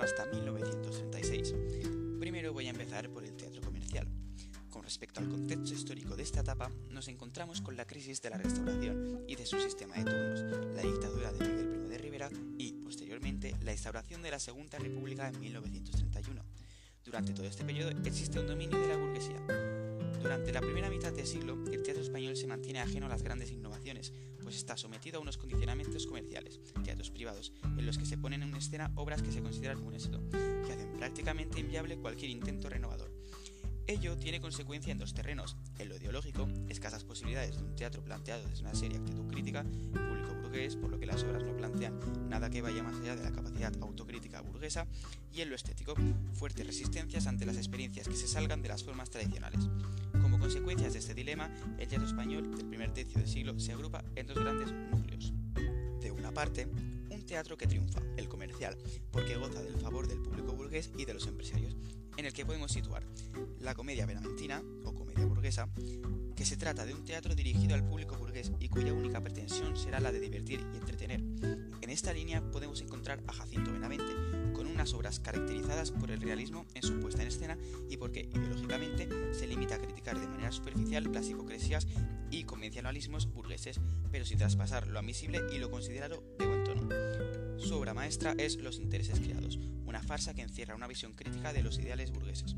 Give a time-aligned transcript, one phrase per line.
[0.00, 1.54] hasta 1936.
[2.18, 4.06] Primero voy a empezar por el teatro comercial.
[4.70, 8.38] Con respecto al contexto histórico de esta etapa, nos encontramos con la crisis de la
[8.38, 12.72] Restauración y de su sistema de turnos, la dictadura de Miguel I de Rivera y,
[12.72, 16.42] posteriormente, la instauración de la Segunda República en 1931.
[17.04, 19.40] Durante todo este periodo existe un dominio de la burguesía.
[20.20, 23.50] Durante la primera mitad del siglo, el teatro español se mantiene ajeno a las grandes
[23.52, 24.12] innovaciones,
[24.54, 28.54] pues está sometido a unos condicionamientos comerciales, teatros privados, en los que se ponen en
[28.54, 33.10] escena obras que se consideran un éxito, que hacen prácticamente inviable cualquier intento renovador.
[33.88, 35.56] Ello tiene consecuencia en dos terrenos.
[35.80, 40.34] En lo ideológico, escasas posibilidades de un teatro planteado desde una seria actitud crítica, público
[40.40, 43.32] burgués, por lo que las obras no plantean nada que vaya más allá de la
[43.32, 44.86] capacidad autocrítica burguesa,
[45.32, 45.96] y en lo estético,
[46.34, 49.68] fuertes resistencias ante las experiencias que se salgan de las formas tradicionales.
[50.44, 54.26] Consecuencias de este dilema, el teatro español del primer tercio del siglo se agrupa en
[54.26, 55.32] dos grandes núcleos.
[56.02, 58.76] De una parte, un teatro que triunfa, el comercial,
[59.10, 61.74] porque goza del favor del público burgués y de los empresarios,
[62.18, 63.06] en el que podemos situar
[63.58, 65.70] la comedia benamentina o comedia burguesa,
[66.36, 69.98] que se trata de un teatro dirigido al público burgués y cuya única pretensión será
[69.98, 71.22] la de divertir y entretener.
[71.80, 74.12] En esta línea podemos encontrar a Jacinto Benavente,
[74.52, 79.08] con unas obras caracterizadas por el realismo en su puesta en escena y porque ideológicamente
[79.32, 79.46] se
[80.12, 81.86] de manera superficial las hipocresías
[82.30, 83.80] y convencionalismos burgueses,
[84.10, 86.88] pero sin traspasar lo admisible y lo considerado de buen tono.
[87.58, 91.62] Su obra maestra es Los intereses creados, una farsa que encierra una visión crítica de
[91.62, 92.56] los ideales burgueses.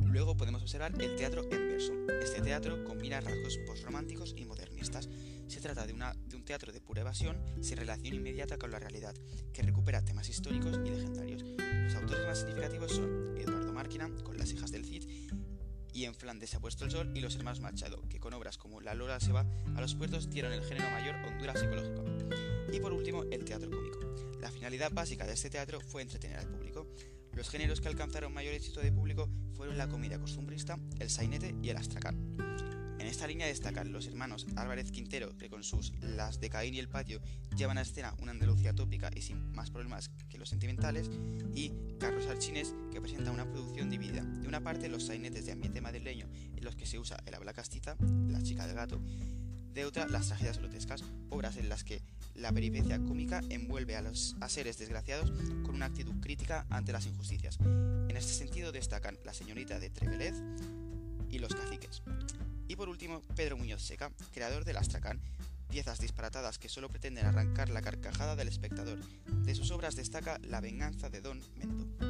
[0.00, 1.92] Luego podemos observar el teatro en verso.
[2.20, 5.08] Este teatro combina rasgos postrománticos y modernistas.
[5.46, 9.14] Se trata de, de, un teatro de pura evasión sin relación inmediata con la realidad,
[9.52, 11.44] que recupera temas históricos y legendarios.
[11.44, 13.59] Los autores más significativos son Eduardo
[16.00, 18.56] y En Flandes se ha puesto el sol, y Los hermanos Machado, que con obras
[18.56, 19.44] como La Lola se va
[19.76, 22.02] a los puertos dieron el género mayor hondura psicológico.
[22.72, 23.98] Y por último, el teatro cómico.
[24.40, 26.86] La finalidad básica de este teatro fue entretener al público.
[27.34, 31.68] Los géneros que alcanzaron mayor éxito de público fueron la comedia costumbrista, el sainete y
[31.68, 32.49] el astracán.
[33.10, 36.78] En esta línea destacan los hermanos Álvarez Quintero, que con sus Las de Caín y
[36.78, 37.20] el patio
[37.56, 41.10] llevan a escena una Andalucía tópica y sin más problemas que los sentimentales,
[41.52, 44.22] y Carlos Archines, que presenta una producción dividida.
[44.22, 47.52] De una parte, los sainetes de ambiente madrileño, en los que se usa el habla
[47.52, 47.96] castiza,
[48.28, 49.00] la chica del gato,
[49.74, 52.02] de otra, las tragedias grotescas, obras en las que
[52.36, 55.32] la peripecia cómica envuelve a los a seres desgraciados
[55.64, 57.58] con una actitud crítica ante las injusticias.
[57.58, 60.36] En este sentido destacan La señorita de Trevelez
[61.30, 62.02] y Los caciques.
[62.68, 65.20] Y por último, Pedro Muñoz Seca, creador del Astracán,
[65.68, 68.98] piezas disparatadas que solo pretenden arrancar la carcajada del espectador.
[69.44, 72.09] De sus obras destaca La venganza de Don Mendo.